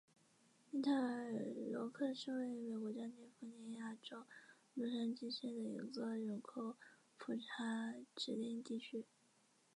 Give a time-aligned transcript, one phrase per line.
[0.71, 1.31] 利特尔
[1.71, 4.25] 罗克是位于美国加利福尼亚州
[4.73, 6.75] 洛杉矶县的一个人口
[7.19, 9.05] 普查指定地区。